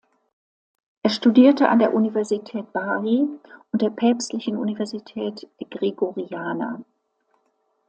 Er 1.03 1.11
studierte 1.11 1.69
an 1.69 1.77
der 1.77 1.93
Universität 1.93 2.73
Bari 2.73 3.27
und 3.71 3.83
der 3.83 3.91
Päpstlichen 3.91 4.57
Universität 4.57 5.47
Gregoriana. 5.69 6.83